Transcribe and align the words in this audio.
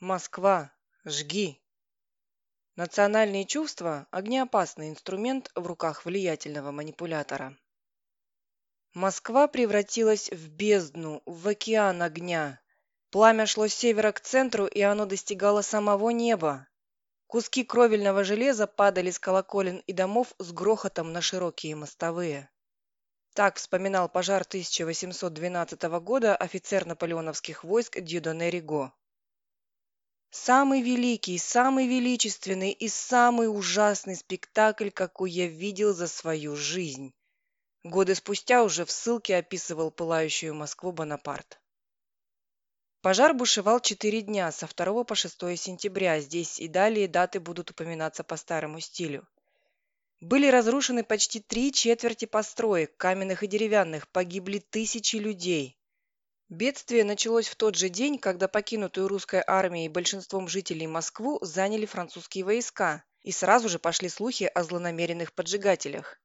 Москва, 0.00 0.70
жги! 1.06 1.58
Национальные 2.76 3.46
чувства– 3.46 4.06
огнеопасный 4.10 4.90
инструмент 4.90 5.50
в 5.54 5.66
руках 5.66 6.04
влиятельного 6.04 6.70
манипулятора. 6.70 7.56
Москва 8.92 9.48
превратилась 9.48 10.28
в 10.30 10.50
бездну, 10.50 11.22
в 11.24 11.48
океан 11.48 12.02
огня. 12.02 12.60
Пламя 13.10 13.46
шло 13.46 13.68
с 13.68 13.74
севера 13.74 14.12
к 14.12 14.20
центру, 14.20 14.66
и 14.66 14.82
оно 14.82 15.06
достигало 15.06 15.62
самого 15.62 16.10
неба. 16.10 16.68
Куски 17.26 17.64
кровельного 17.64 18.22
железа 18.22 18.66
падали 18.66 19.10
с 19.10 19.18
колоколен 19.18 19.78
и 19.86 19.94
домов 19.94 20.34
с 20.38 20.52
грохотом 20.52 21.14
на 21.14 21.22
широкие 21.22 21.74
мостовые. 21.74 22.50
Так 23.32 23.56
вспоминал 23.56 24.10
пожар 24.10 24.42
1812 24.42 25.82
года 26.02 26.36
офицер 26.36 26.84
наполеоновских 26.84 27.64
войск 27.64 27.98
Дьюдоне 27.98 28.50
Риго. 28.50 28.92
Самый 30.44 30.82
великий, 30.82 31.38
самый 31.38 31.88
величественный 31.88 32.70
и 32.70 32.88
самый 32.88 33.48
ужасный 33.48 34.14
спектакль, 34.14 34.90
какой 34.90 35.30
я 35.30 35.46
видел 35.46 35.94
за 35.94 36.06
свою 36.06 36.56
жизнь. 36.56 37.14
Годы 37.82 38.14
спустя 38.14 38.62
уже 38.62 38.84
в 38.84 38.90
ссылке 38.90 39.36
описывал 39.36 39.90
пылающую 39.90 40.54
Москву 40.54 40.92
Бонапарт. 40.92 41.58
Пожар 43.00 43.32
бушевал 43.32 43.80
четыре 43.80 44.20
дня, 44.20 44.52
со 44.52 44.68
2 44.68 45.04
по 45.04 45.14
6 45.14 45.56
сентября. 45.56 46.20
Здесь 46.20 46.60
и 46.60 46.68
далее 46.68 47.08
даты 47.08 47.40
будут 47.40 47.70
упоминаться 47.70 48.22
по 48.22 48.36
старому 48.36 48.78
стилю. 48.78 49.26
Были 50.20 50.48
разрушены 50.48 51.02
почти 51.02 51.40
три 51.40 51.72
четверти 51.72 52.26
построек, 52.26 52.94
каменных 52.98 53.42
и 53.42 53.48
деревянных, 53.48 54.06
погибли 54.08 54.58
тысячи 54.58 55.16
людей. 55.16 55.78
Бедствие 56.48 57.02
началось 57.02 57.48
в 57.48 57.56
тот 57.56 57.74
же 57.74 57.88
день, 57.88 58.18
когда 58.18 58.46
покинутую 58.46 59.08
русской 59.08 59.42
армией 59.44 59.88
большинством 59.88 60.46
жителей 60.46 60.86
Москву 60.86 61.38
заняли 61.42 61.86
французские 61.86 62.44
войска, 62.44 63.04
и 63.22 63.32
сразу 63.32 63.68
же 63.68 63.80
пошли 63.80 64.08
слухи 64.08 64.44
о 64.44 64.62
злонамеренных 64.62 65.32
поджигателях. 65.32 66.20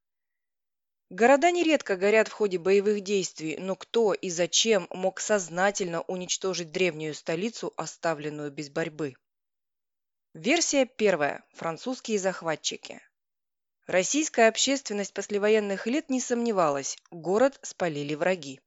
Города 1.10 1.50
нередко 1.50 1.98
горят 1.98 2.28
в 2.28 2.34
ходе 2.34 2.60
боевых 2.60 3.02
действий, 3.02 3.58
но 3.58 3.76
кто 3.76 4.14
и 4.14 4.30
зачем 4.30 4.88
мог 4.92 5.20
сознательно 5.20 6.04
уничтожить 6.04 6.72
древнюю 6.72 7.16
столицу, 7.16 7.74
оставленную 7.76 8.52
без 8.52 8.70
борьбы? 8.70 9.16
Версия 10.36 10.86
первая. 10.86 11.44
Французские 11.54 12.20
захватчики. 12.20 13.02
Российская 13.88 14.48
общественность 14.48 15.14
послевоенных 15.14 15.88
лет 15.88 16.10
не 16.10 16.22
сомневалась, 16.22 16.96
город 17.10 17.60
спалили 17.64 18.14
враги. 18.14 18.62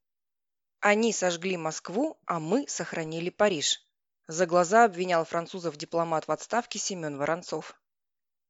Они 0.86 1.14
сожгли 1.14 1.56
Москву, 1.56 2.18
а 2.26 2.38
мы 2.38 2.68
сохранили 2.68 3.30
Париж. 3.30 3.80
За 4.28 4.44
глаза 4.44 4.84
обвинял 4.84 5.24
французов 5.24 5.78
дипломат 5.78 6.28
в 6.28 6.30
отставке 6.30 6.78
Семен 6.78 7.16
Воронцов. 7.16 7.74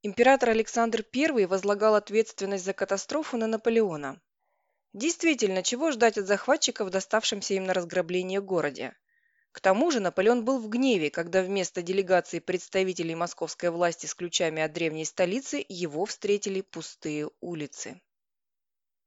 Император 0.03 0.49
Александр 0.49 1.07
I 1.15 1.47
возлагал 1.47 1.95
ответственность 1.95 2.65
за 2.65 2.73
катастрофу 2.73 3.37
на 3.37 3.47
Наполеона. 3.47 4.21
Действительно, 4.93 5.63
чего 5.63 5.93
ждать 5.93 6.19
от 6.19 6.27
захватчиков, 6.27 6.91
доставшимся 6.91 7.55
им 7.55 7.67
на 7.67 7.73
разграбление 7.73 8.41
городе? 8.41 8.97
К 9.53 9.61
тому 9.61 9.93
же 9.93 10.01
Наполеон 10.01 10.45
был 10.45 10.59
в 10.59 10.69
гневе, 10.69 11.11
когда 11.11 11.41
вместо 11.41 11.83
делегации 11.83 12.41
представителей 12.41 13.15
московской 13.15 13.71
власти 13.71 14.07
с 14.07 14.15
ключами 14.17 14.61
от 14.61 14.73
древней 14.73 15.05
столицы 15.05 15.65
его 15.69 16.05
встретили 16.05 16.63
пустые 16.63 17.31
улицы. 17.41 18.01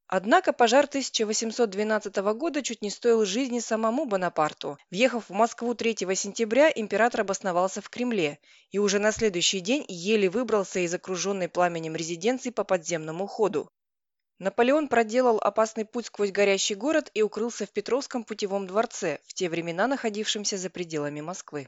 Однако 0.10 0.54
пожар 0.54 0.86
1812 0.86 2.16
года 2.34 2.64
чуть 2.64 2.82
не 2.82 2.90
стоил 2.90 3.26
жизни 3.26 3.60
самому 3.60 4.06
Бонапарту. 4.06 4.78
Въехав 4.90 5.30
в 5.30 5.34
Москву 5.34 5.74
3 5.74 5.98
сентября, 6.16 6.72
император 6.74 7.22
обосновался 7.22 7.82
в 7.82 7.90
Кремле 7.90 8.40
и 8.72 8.80
уже 8.80 9.00
на 9.00 9.12
следующий 9.12 9.60
день 9.60 9.84
еле 9.90 10.30
выбрался 10.30 10.80
из 10.80 10.94
окруженной 10.94 11.50
пламенем 11.50 11.94
резиденции 11.94 12.52
по 12.52 12.64
подземному 12.64 13.28
ходу. 13.28 13.70
Наполеон 14.40 14.88
проделал 14.88 15.40
опасный 15.40 15.84
путь 15.84 16.06
сквозь 16.06 16.32
горящий 16.32 16.76
город 16.76 17.12
и 17.14 17.22
укрылся 17.22 17.66
в 17.66 17.72
Петровском 17.72 18.24
путевом 18.24 18.66
дворце, 18.66 19.20
в 19.26 19.34
те 19.34 19.50
времена 19.50 19.88
находившемся 19.88 20.58
за 20.58 20.70
пределами 20.70 21.20
Москвы. 21.20 21.68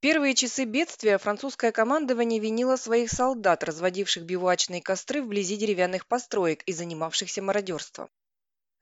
Первые 0.00 0.34
часы 0.34 0.64
бедствия 0.64 1.18
французское 1.18 1.72
командование 1.72 2.38
винило 2.38 2.76
своих 2.76 3.10
солдат, 3.10 3.64
разводивших 3.64 4.22
бивуачные 4.22 4.80
костры 4.80 5.20
вблизи 5.20 5.56
деревянных 5.56 6.06
построек 6.06 6.62
и 6.64 6.72
занимавшихся 6.72 7.42
мародерством. 7.42 8.08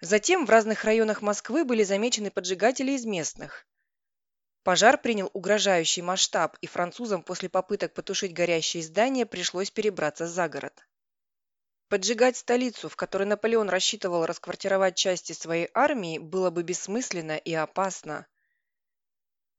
Затем 0.02 0.44
в 0.44 0.50
разных 0.50 0.84
районах 0.84 1.22
Москвы 1.22 1.64
были 1.64 1.84
замечены 1.84 2.30
поджигатели 2.30 2.92
из 2.92 3.06
местных. 3.06 3.66
Пожар 4.62 5.00
принял 5.00 5.30
угрожающий 5.32 6.02
масштаб, 6.02 6.58
и 6.60 6.66
французам 6.66 7.22
после 7.22 7.48
попыток 7.48 7.94
потушить 7.94 8.34
горящие 8.34 8.82
здания 8.82 9.24
пришлось 9.24 9.70
перебраться 9.70 10.26
за 10.26 10.50
город. 10.50 10.86
Поджигать 11.88 12.36
столицу, 12.36 12.90
в 12.90 12.96
которой 12.96 13.24
Наполеон 13.24 13.70
рассчитывал 13.70 14.26
расквартировать 14.26 14.96
части 14.96 15.32
своей 15.32 15.70
армии, 15.72 16.18
было 16.18 16.50
бы 16.50 16.62
бессмысленно 16.62 17.38
и 17.38 17.54
опасно. 17.54 18.26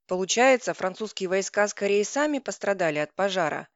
Получается, 0.07 0.73
французские 0.73 1.27
войска 1.27 1.67
скорее 1.67 2.05
сами 2.05 2.39
пострадали 2.39 2.99
от 2.99 3.13
пожара. 3.13 3.67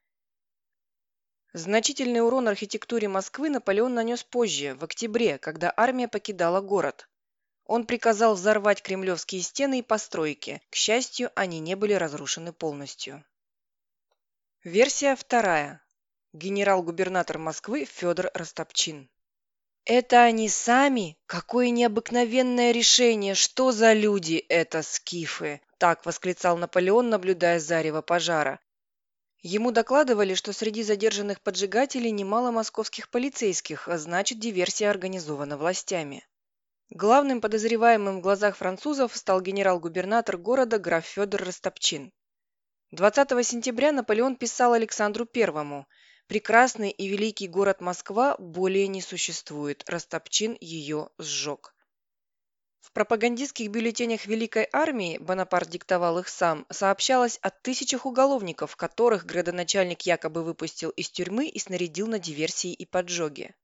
Значительный 1.51 2.25
урон 2.25 2.47
архитектуре 2.47 3.09
Москвы 3.09 3.49
Наполеон 3.49 3.93
нанес 3.93 4.23
позже, 4.23 4.75
в 4.75 4.85
октябре, 4.85 5.37
когда 5.37 5.73
армия 5.75 6.07
покидала 6.07 6.61
город. 6.61 7.09
Он 7.65 7.85
приказал 7.85 8.35
взорвать 8.35 8.81
кремлевские 8.81 9.41
стены 9.41 9.79
и 9.79 9.81
постройки. 9.81 10.61
К 10.69 10.75
счастью, 10.75 11.31
они 11.35 11.59
не 11.59 11.75
были 11.75 11.93
разрушены 11.93 12.53
полностью. 12.53 13.25
Версия 14.63 15.17
вторая. 15.17 15.83
Генерал-губернатор 16.31 17.39
Москвы 17.39 17.83
Федор 17.83 18.31
Растопчин. 18.33 19.09
«Это 19.83 20.23
они 20.23 20.47
сами? 20.47 21.17
Какое 21.25 21.71
необыкновенное 21.71 22.71
решение! 22.71 23.35
Что 23.35 23.73
за 23.73 23.91
люди 23.91 24.35
это, 24.47 24.81
скифы? 24.81 25.59
Так 25.81 26.05
восклицал 26.05 26.57
Наполеон, 26.59 27.09
наблюдая 27.09 27.59
зарево 27.59 28.03
пожара. 28.03 28.59
Ему 29.41 29.71
докладывали, 29.71 30.35
что 30.35 30.53
среди 30.53 30.83
задержанных 30.83 31.41
поджигателей 31.41 32.11
немало 32.11 32.51
московских 32.51 33.09
полицейских, 33.09 33.87
а 33.87 33.97
значит, 33.97 34.39
диверсия 34.39 34.91
организована 34.91 35.57
властями. 35.57 36.23
Главным 36.91 37.41
подозреваемым 37.41 38.19
в 38.19 38.21
глазах 38.21 38.57
французов 38.57 39.17
стал 39.17 39.41
генерал-губернатор 39.41 40.37
города 40.37 40.77
граф 40.77 41.03
Федор 41.03 41.41
Растопчин. 41.41 42.13
20 42.91 43.43
сентября 43.43 43.91
Наполеон 43.91 44.35
писал 44.35 44.73
Александру 44.73 45.25
Первому 45.25 45.87
«Прекрасный 46.27 46.91
и 46.91 47.07
великий 47.07 47.47
город 47.47 47.81
Москва 47.81 48.35
более 48.37 48.87
не 48.87 49.01
существует, 49.01 49.83
Растопчин 49.89 50.55
ее 50.61 51.09
сжег». 51.17 51.73
В 52.81 52.91
пропагандистских 52.93 53.69
бюллетенях 53.69 54.25
Великой 54.25 54.67
армии, 54.73 55.17
Бонапарт 55.19 55.69
диктовал 55.69 56.19
их 56.19 56.27
сам, 56.27 56.65
сообщалось 56.69 57.37
о 57.41 57.49
тысячах 57.49 58.05
уголовников, 58.05 58.75
которых 58.75 59.25
градоначальник 59.25 60.01
якобы 60.01 60.43
выпустил 60.43 60.89
из 60.89 61.09
тюрьмы 61.09 61.47
и 61.47 61.59
снарядил 61.59 62.07
на 62.07 62.19
диверсии 62.19 62.73
и 62.73 62.85
поджоги. 62.85 63.55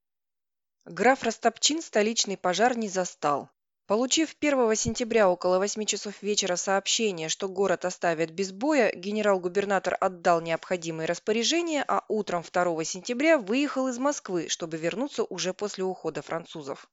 Граф 0.86 1.24
Растопчин 1.24 1.82
столичный 1.82 2.38
пожар 2.38 2.78
не 2.78 2.88
застал. 2.88 3.50
Получив 3.88 4.36
1 4.40 4.76
сентября 4.76 5.30
около 5.30 5.58
8 5.58 5.86
часов 5.86 6.22
вечера 6.22 6.56
сообщение, 6.56 7.28
что 7.28 7.50
город 7.50 7.86
оставят 7.86 8.32
без 8.32 8.52
боя, 8.52 8.92
генерал-губернатор 8.94 9.98
отдал 10.00 10.42
необходимые 10.42 11.08
распоряжения, 11.08 11.84
а 11.88 12.04
утром 12.08 12.44
2 12.44 12.84
сентября 12.84 13.38
выехал 13.38 13.88
из 13.88 13.98
Москвы, 13.98 14.48
чтобы 14.50 14.78
вернуться 14.78 15.24
уже 15.24 15.54
после 15.54 15.84
ухода 15.86 16.22
французов. 16.22 16.90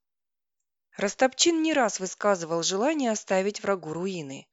Растопчин 0.97 1.63
не 1.63 1.73
раз 1.73 1.99
высказывал 1.99 2.63
желание 2.63 3.11
оставить 3.11 3.63
врагу 3.63 3.93
руины. 3.93 4.47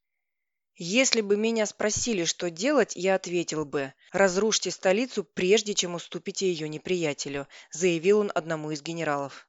Если 0.75 1.21
бы 1.21 1.37
меня 1.37 1.67
спросили, 1.67 2.23
что 2.25 2.49
делать, 2.49 2.95
я 2.95 3.13
ответил 3.13 3.65
бы 3.65 3.93
«разрушьте 4.11 4.71
столицу, 4.71 5.23
прежде 5.23 5.75
чем 5.75 5.93
уступите 5.93 6.51
ее 6.51 6.67
неприятелю», 6.67 7.47
заявил 7.71 8.19
он 8.19 8.31
одному 8.33 8.71
из 8.71 8.81
генералов. 8.81 9.47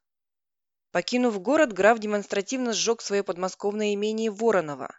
Покинув 0.90 1.40
город, 1.40 1.72
граф 1.72 1.98
демонстративно 1.98 2.74
сжег 2.74 3.00
свое 3.00 3.22
подмосковное 3.22 3.94
имение 3.94 4.30
Воронова. 4.30 4.94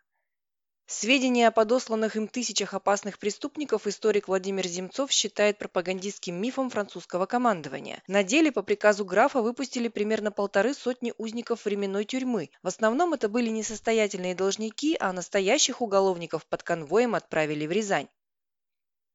Сведения 0.85 1.47
о 1.47 1.51
подосланных 1.51 2.17
им 2.17 2.27
тысячах 2.27 2.73
опасных 2.73 3.17
преступников 3.17 3.87
историк 3.87 4.27
Владимир 4.27 4.67
Земцов 4.67 5.11
считает 5.11 5.57
пропагандистским 5.57 6.35
мифом 6.35 6.69
французского 6.69 7.25
командования. 7.25 8.03
На 8.07 8.21
деле 8.23 8.51
по 8.51 8.63
приказу 8.63 9.05
графа 9.05 9.41
выпустили 9.41 9.87
примерно 9.87 10.31
полторы 10.31 10.73
сотни 10.73 11.13
узников 11.17 11.63
временной 11.63 12.03
тюрьмы. 12.03 12.49
В 12.61 12.67
основном 12.67 13.13
это 13.13 13.29
были 13.29 13.47
несостоятельные 13.47 14.35
должники, 14.35 14.97
а 14.99 15.13
настоящих 15.13 15.81
уголовников 15.81 16.45
под 16.45 16.63
конвоем 16.63 17.15
отправили 17.15 17.65
в 17.65 17.71
Рязань. 17.71 18.09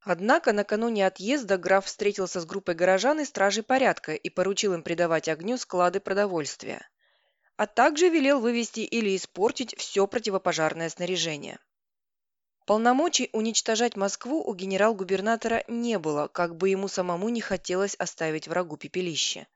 Однако 0.01 0.55
накануне 0.55 1.07
отъезда 1.07 1.59
граф 1.59 1.85
встретился 1.85 2.41
с 2.41 2.47
группой 2.47 2.77
горожан 2.77 3.21
и 3.21 3.27
стражей 3.27 3.63
порядка 3.63 4.15
и 4.15 4.31
поручил 4.31 4.73
им 4.73 4.83
придавать 4.83 5.29
огню 5.29 5.59
склады 5.59 6.01
продовольствия 6.01 6.89
а 7.59 7.67
также 7.67 8.09
велел 8.09 8.41
вывести 8.41 8.81
или 8.81 9.17
испортить 9.17 9.75
все 9.77 10.07
противопожарное 10.07 10.89
снаряжение. 10.89 11.59
Полномочий 12.67 13.31
уничтожать 13.33 13.97
Москву 13.97 14.43
у 14.45 14.55
генерал-губернатора 14.55 15.65
не 15.67 15.99
было, 15.99 16.29
как 16.29 16.57
бы 16.57 16.69
ему 16.69 16.87
самому 16.87 17.29
не 17.31 17.41
хотелось 17.41 17.97
оставить 17.97 18.47
врагу 18.47 18.77
пепелище. 18.77 19.49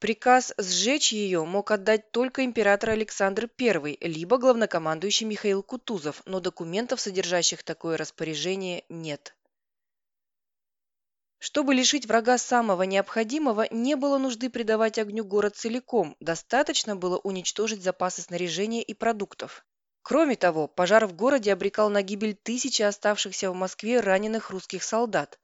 Приказ 0.00 0.52
сжечь 0.58 1.12
ее 1.12 1.44
мог 1.44 1.70
отдать 1.70 2.12
только 2.12 2.44
император 2.44 2.90
Александр 2.90 3.48
I, 3.58 3.96
либо 4.02 4.36
главнокомандующий 4.36 5.26
Михаил 5.26 5.62
Кутузов, 5.62 6.22
но 6.26 6.40
документов, 6.40 7.00
содержащих 7.00 7.62
такое 7.62 7.96
распоряжение, 7.96 8.84
нет. 8.90 9.34
Чтобы 11.38 11.72
лишить 11.72 12.06
врага 12.06 12.36
самого 12.36 12.82
необходимого, 12.82 13.66
не 13.70 13.94
было 13.94 14.18
нужды 14.18 14.50
предавать 14.50 14.98
огню 14.98 15.24
город 15.24 15.56
целиком, 15.56 16.16
достаточно 16.18 16.96
было 16.96 17.18
уничтожить 17.18 17.82
запасы 17.82 18.22
снаряжения 18.22 18.82
и 18.82 18.92
продуктов. 18.92 19.64
Кроме 20.02 20.34
того, 20.34 20.66
пожар 20.66 21.06
в 21.06 21.14
городе 21.14 21.52
обрекал 21.52 21.90
на 21.90 22.02
гибель 22.02 22.34
тысячи 22.34 22.82
оставшихся 22.82 23.50
в 23.50 23.54
Москве 23.54 24.00
раненых 24.00 24.50
русских 24.50 24.82
солдат. 24.82 25.38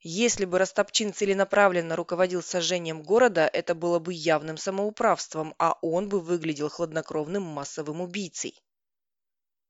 Если 0.00 0.44
бы 0.44 0.58
Ростопчин 0.58 1.12
целенаправленно 1.12 1.94
руководил 1.94 2.42
сожжением 2.42 3.02
города, 3.02 3.48
это 3.52 3.74
было 3.74 3.98
бы 3.98 4.12
явным 4.12 4.56
самоуправством, 4.56 5.54
а 5.58 5.76
он 5.82 6.08
бы 6.08 6.20
выглядел 6.20 6.68
хладнокровным 6.68 7.42
массовым 7.42 8.00
убийцей. 8.00 8.60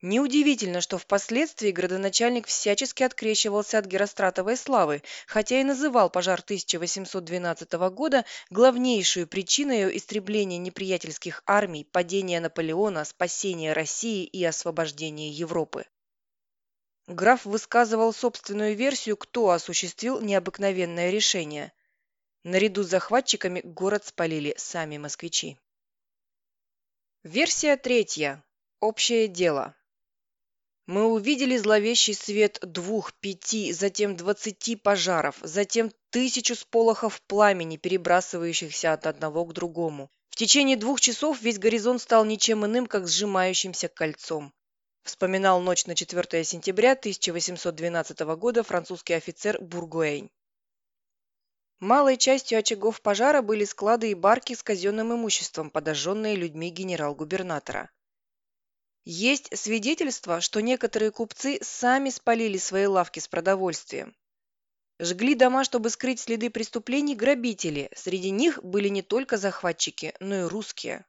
Неудивительно, 0.01 0.81
что 0.81 0.97
впоследствии 0.97 1.73
градоначальник 1.73 2.47
всячески 2.47 3.03
открещивался 3.03 3.79
от 3.79 3.87
Геростратовой 3.87 4.57
славы, 4.57 5.03
хотя 5.27 5.61
и 5.61 5.65
называл 5.65 6.09
пожар 6.09 6.39
1812 6.39 7.73
года 7.91 8.25
главнейшую 8.49 9.27
причиной 9.27 9.97
истребления 9.97 10.59
неприятельских 10.59 11.43
армий, 11.47 11.83
падения 11.83 12.39
Наполеона, 12.39 13.05
спасения 13.05 13.73
России 13.73 14.25
и 14.25 14.45
освобождения 14.45 15.31
Европы. 15.31 15.85
Граф 17.09 17.45
высказывал 17.45 18.13
собственную 18.13 18.77
версию, 18.77 19.17
кто 19.17 19.51
осуществил 19.51 20.21
необыкновенное 20.21 21.11
решение. 21.11 21.73
Наряду 22.45 22.85
с 22.85 22.89
захватчиками 22.89 23.63
город 23.65 24.05
спалили 24.05 24.55
сами 24.59 24.97
москвичи. 24.97 25.59
Версия 27.25 27.77
третья. 27.77 28.45
Общее 28.79 29.27
дело. 29.27 29.75
Мы 30.89 31.05
увидели 31.05 31.57
зловещий 31.57 32.15
свет 32.15 32.59
двух, 32.63 33.13
пяти, 33.13 33.73
затем 33.73 34.17
двадцати 34.17 34.75
пожаров, 34.75 35.37
затем 35.43 35.93
тысячу 36.11 36.57
сполохов 36.57 37.23
пламени, 37.29 37.77
перебрасывающихся 37.77 38.93
от 38.93 39.07
одного 39.07 39.45
к 39.45 39.53
другому. 39.53 40.11
В 40.31 40.35
течение 40.35 40.77
двух 40.77 41.01
часов 41.01 41.41
весь 41.43 41.61
горизонт 41.61 42.03
стал 42.03 42.25
ничем 42.25 42.67
иным, 42.67 42.87
как 42.87 43.07
сжимающимся 43.07 43.87
кольцом 43.87 44.53
вспоминал 45.09 45.61
ночь 45.61 45.87
на 45.87 45.95
4 45.95 46.45
сентября 46.45 46.93
1812 46.93 48.21
года 48.37 48.63
французский 48.63 49.15
офицер 49.15 49.61
Бургуэйн. 49.61 50.31
Малой 51.81 52.17
частью 52.17 52.59
очагов 52.59 53.01
пожара 53.01 53.41
были 53.41 53.65
склады 53.65 54.11
и 54.11 54.15
барки 54.15 54.55
с 54.55 54.63
казенным 54.63 55.15
имуществом, 55.15 55.71
подожженные 55.71 56.37
людьми 56.37 56.71
генерал-губернатора. 56.71 57.91
Есть 59.11 59.57
свидетельство, 59.57 60.43
что 60.43 60.61
некоторые 60.61 61.11
купцы 61.11 61.59
сами 61.63 62.11
спалили 62.11 62.59
свои 62.59 62.85
лавки 62.85 63.21
с 63.21 63.27
продовольствием. 63.27 64.15
Жгли 65.01 65.35
дома, 65.35 65.65
чтобы 65.65 65.89
скрыть 65.89 66.21
следы 66.21 66.51
преступлений, 66.51 67.15
грабители. 67.15 67.89
Среди 67.97 68.29
них 68.29 68.63
были 68.63 68.89
не 68.89 69.01
только 69.01 69.39
захватчики, 69.39 70.13
но 70.21 70.41
и 70.41 70.43
русские. 70.43 71.07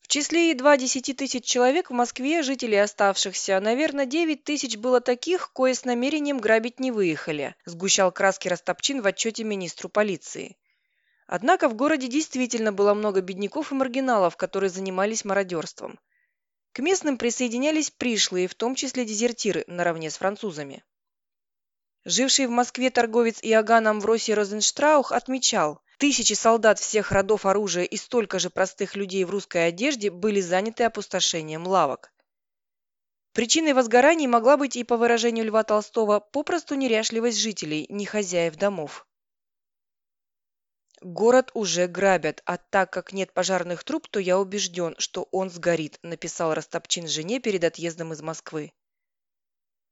В 0.00 0.06
числе 0.06 0.50
едва 0.50 0.76
10 0.76 1.16
тысяч 1.16 1.44
человек 1.44 1.90
в 1.90 1.92
Москве, 1.92 2.44
жителей 2.44 2.80
оставшихся, 2.80 3.58
наверное, 3.58 4.06
9 4.06 4.44
тысяч 4.44 4.76
было 4.76 5.00
таких, 5.00 5.52
кое 5.52 5.74
с 5.74 5.84
намерением 5.84 6.38
грабить 6.38 6.78
не 6.78 6.92
выехали, 6.92 7.56
сгущал 7.64 8.12
краски 8.12 8.46
Растопчин 8.46 9.02
в 9.02 9.06
отчете 9.08 9.42
министру 9.42 9.88
полиции. 9.88 10.56
Однако 11.26 11.68
в 11.68 11.74
городе 11.74 12.06
действительно 12.06 12.70
было 12.72 12.94
много 12.94 13.22
бедняков 13.22 13.72
и 13.72 13.74
маргиналов, 13.74 14.36
которые 14.36 14.70
занимались 14.70 15.24
мародерством. 15.24 15.98
К 16.72 16.80
местным 16.80 17.18
присоединялись 17.18 17.90
пришлые, 17.90 18.48
в 18.48 18.54
том 18.54 18.74
числе 18.74 19.04
дезертиры, 19.04 19.64
наравне 19.66 20.10
с 20.10 20.16
французами. 20.16 20.84
Живший 22.04 22.46
в 22.46 22.50
Москве 22.50 22.90
торговец 22.90 23.38
Иоганн 23.42 23.88
Амвросий 23.88 24.34
Розенштраух 24.34 25.12
отмечал, 25.12 25.82
Тысячи 25.98 26.34
солдат 26.34 26.78
всех 26.78 27.10
родов 27.10 27.44
оружия 27.44 27.82
и 27.82 27.96
столько 27.96 28.38
же 28.38 28.50
простых 28.50 28.94
людей 28.94 29.24
в 29.24 29.30
русской 29.30 29.66
одежде 29.66 30.12
были 30.12 30.40
заняты 30.40 30.84
опустошением 30.84 31.66
лавок. 31.66 32.12
Причиной 33.32 33.72
возгораний 33.72 34.28
могла 34.28 34.56
быть 34.56 34.76
и, 34.76 34.84
по 34.84 34.96
выражению 34.96 35.46
Льва 35.46 35.64
Толстого, 35.64 36.20
попросту 36.20 36.76
неряшливость 36.76 37.38
жителей, 37.38 37.84
не 37.88 38.06
хозяев 38.06 38.54
домов. 38.54 39.07
«Город 41.00 41.50
уже 41.54 41.86
грабят, 41.86 42.42
а 42.44 42.56
так 42.56 42.92
как 42.92 43.12
нет 43.12 43.32
пожарных 43.32 43.84
труб, 43.84 44.08
то 44.08 44.18
я 44.18 44.38
убежден, 44.38 44.94
что 44.98 45.28
он 45.30 45.50
сгорит», 45.50 45.98
написал 46.02 46.54
Растопчин 46.54 47.06
жене 47.06 47.40
перед 47.40 47.64
отъездом 47.64 48.12
из 48.12 48.20
Москвы. 48.20 48.72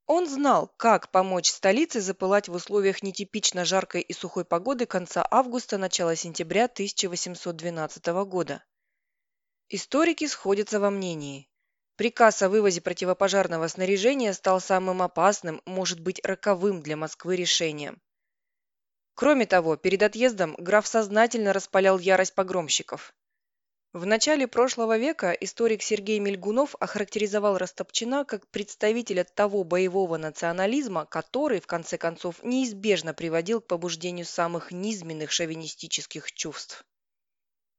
Он 0.05 0.27
знал, 0.27 0.73
как 0.77 1.11
помочь 1.11 1.49
столице 1.49 1.99
запылать 1.99 2.47
в 2.47 2.53
условиях 2.53 3.03
нетипично 3.03 3.65
жаркой 3.65 4.01
и 4.01 4.13
сухой 4.13 4.45
погоды 4.45 4.85
конца 4.85 5.27
августа– 5.29 5.77
начала 5.79 6.15
сентября 6.15 6.65
1812 6.65 8.05
года. 8.25 8.63
Историки 9.69 10.25
сходятся 10.27 10.79
во 10.79 10.89
мнении. 10.91 11.49
Приказ 11.97 12.41
о 12.41 12.47
вывозе 12.47 12.79
противопожарного 12.79 13.67
снаряжения 13.67 14.31
стал 14.31 14.61
самым 14.61 15.01
опасным, 15.01 15.61
может 15.65 15.99
быть, 15.99 16.23
роковым 16.23 16.81
для 16.81 16.95
Москвы 16.95 17.35
решением. 17.35 18.01
Кроме 19.17 19.47
того, 19.47 19.77
перед 19.77 20.03
отъездом 20.03 20.53
граф 20.59 20.85
сознательно 20.85 21.51
распалял 21.51 21.97
ярость 21.97 22.35
погромщиков. 22.35 23.15
В 23.91 24.05
начале 24.05 24.47
прошлого 24.47 24.99
века 24.99 25.31
историк 25.31 25.81
Сергей 25.81 26.19
Мельгунов 26.19 26.75
охарактеризовал 26.79 27.57
Растопчина 27.57 28.25
как 28.25 28.47
представителя 28.49 29.23
того 29.23 29.63
боевого 29.63 30.17
национализма, 30.17 31.07
который, 31.07 31.59
в 31.59 31.65
конце 31.65 31.97
концов, 31.97 32.43
неизбежно 32.43 33.15
приводил 33.15 33.59
к 33.59 33.65
побуждению 33.65 34.27
самых 34.27 34.71
низменных 34.71 35.31
шовинистических 35.31 36.31
чувств. 36.31 36.85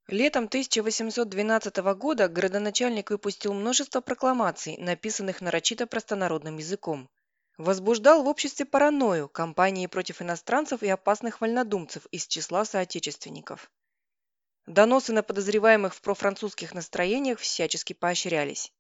Летом 0.09 0.47
1812 0.47 1.77
года 1.95 2.27
градоначальник 2.27 3.11
выпустил 3.11 3.55
множество 3.55 4.01
прокламаций, 4.01 4.77
написанных 4.79 5.41
нарочито 5.41 5.87
простонародным 5.87 6.57
языком. 6.57 7.09
Возбуждал 7.59 8.23
в 8.23 8.29
обществе 8.29 8.65
паранойю, 8.65 9.29
кампании 9.29 9.89
против 9.89 10.23
иностранцев 10.23 10.85
и 10.85 10.89
опасных 10.89 11.41
вольнодумцев 11.41 12.07
из 12.13 12.29
числа 12.29 12.65
соотечественников. 12.65 13.69
Доносы 14.67 15.13
на 15.13 15.25
подозреваемых 15.25 15.93
в 15.93 16.01
профранцузских 16.01 16.73
настроениях 16.73 17.41
всячески 17.41 17.95
поощрялись. 17.95 18.73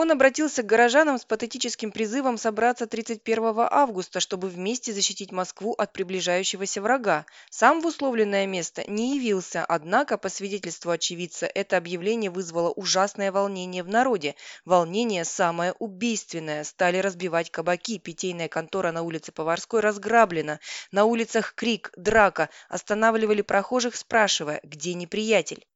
Он 0.00 0.12
обратился 0.12 0.62
к 0.62 0.66
горожанам 0.66 1.18
с 1.18 1.24
патетическим 1.24 1.90
призывом 1.90 2.38
собраться 2.38 2.86
31 2.86 3.66
августа, 3.68 4.20
чтобы 4.20 4.46
вместе 4.46 4.92
защитить 4.92 5.32
Москву 5.32 5.72
от 5.72 5.92
приближающегося 5.92 6.80
врага. 6.80 7.26
Сам 7.50 7.80
в 7.80 7.86
условленное 7.86 8.46
место 8.46 8.88
не 8.88 9.16
явился, 9.16 9.64
однако, 9.64 10.16
по 10.16 10.28
свидетельству 10.28 10.92
очевидца, 10.92 11.46
это 11.46 11.76
объявление 11.76 12.30
вызвало 12.30 12.70
ужасное 12.70 13.32
волнение 13.32 13.82
в 13.82 13.88
народе. 13.88 14.36
Волнение 14.64 15.24
самое 15.24 15.72
убийственное. 15.80 16.62
Стали 16.62 16.98
разбивать 16.98 17.50
кабаки, 17.50 17.98
питейная 17.98 18.46
контора 18.46 18.92
на 18.92 19.02
улице 19.02 19.32
Поварской 19.32 19.80
разграблена. 19.80 20.60
На 20.92 21.06
улицах 21.06 21.54
крик, 21.56 21.90
драка. 21.96 22.50
Останавливали 22.68 23.42
прохожих, 23.42 23.96
спрашивая, 23.96 24.60
где 24.62 24.94
неприятель. 24.94 25.66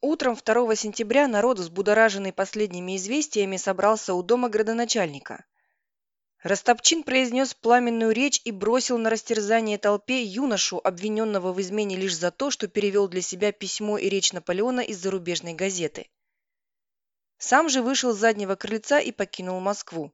Утром 0.00 0.36
2 0.36 0.76
сентября 0.76 1.26
народ, 1.26 1.58
взбудораженный 1.58 2.32
последними 2.32 2.96
известиями, 2.96 3.56
собрался 3.56 4.14
у 4.14 4.22
дома 4.22 4.48
градоначальника. 4.48 5.44
Растопчин 6.44 7.02
произнес 7.02 7.52
пламенную 7.52 8.12
речь 8.12 8.40
и 8.44 8.52
бросил 8.52 8.96
на 8.96 9.10
растерзание 9.10 9.76
толпе 9.76 10.22
юношу, 10.22 10.80
обвиненного 10.84 11.52
в 11.52 11.60
измене 11.60 11.96
лишь 11.96 12.16
за 12.16 12.30
то, 12.30 12.52
что 12.52 12.68
перевел 12.68 13.08
для 13.08 13.22
себя 13.22 13.50
письмо 13.50 13.98
и 13.98 14.08
речь 14.08 14.32
Наполеона 14.32 14.80
из 14.80 14.98
зарубежной 14.98 15.54
газеты. 15.54 16.08
Сам 17.38 17.68
же 17.68 17.82
вышел 17.82 18.12
с 18.12 18.18
заднего 18.18 18.54
крыльца 18.54 19.00
и 19.00 19.10
покинул 19.10 19.58
Москву. 19.58 20.12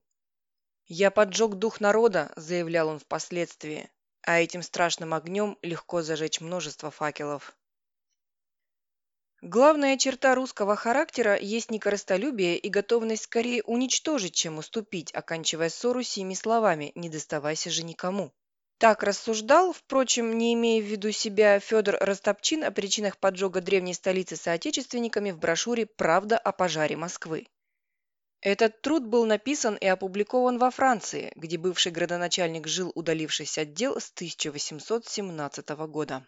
«Я 0.87 1.11
поджег 1.11 1.57
дух 1.57 1.79
народа»,– 1.81 2.33
заявлял 2.37 2.89
он 2.89 2.99
впоследствии,– 3.01 3.91
«а 4.23 4.41
этим 4.41 4.63
страшным 4.63 5.13
огнем 5.13 5.59
легко 5.61 6.01
зажечь 6.01 6.41
множество 6.41 6.91
факелов». 6.91 7.55
Главная 9.47 9.99
черта 9.99 10.35
русского 10.35 10.75
характера 10.75 11.37
есть 11.39 11.71
некорыстолюбие 11.71 12.57
и 12.57 12.71
готовность 12.71 13.25
скорее 13.25 13.63
уничтожить, 13.65 14.33
чем 14.33 14.57
уступить, 14.57 15.15
оканчивая 15.15 15.69
ссору 15.69 16.03
сими 16.03 16.33
словами 16.33 16.93
«не 16.95 17.11
доставайся 17.11 17.69
же 17.69 17.83
никому». 17.83 18.33
Так 18.79 19.03
рассуждал, 19.03 19.75
впрочем, 19.75 20.39
не 20.39 20.55
имея 20.55 20.81
в 20.81 20.87
виду 20.87 21.13
себя, 21.13 21.61
Федор 21.61 21.99
Растопчин 22.01 22.65
о 22.65 22.71
причинах 22.71 23.19
поджога 23.19 23.61
древней 23.61 23.93
столицы 23.93 24.37
соотечественниками 24.37 25.31
в 25.31 25.39
брошюре 25.39 25.85
«Правда 25.85 26.39
о 26.39 26.51
пожаре 26.53 26.97
Москвы». 26.97 27.47
Этот 28.41 28.81
труд 28.81 29.05
был 29.05 29.27
написан 29.27 29.75
и 29.75 29.85
опубликован 29.87 30.57
во 30.57 30.71
Франции, 30.71 31.31
где 31.37 31.59
бывший 31.59 31.93
градоначальник 31.93 32.67
жил, 32.67 32.93
удалившись 32.95 33.59
от 33.59 33.75
дел 33.75 34.01
с 34.01 34.11
1817 34.11 35.69
года. 35.87 36.27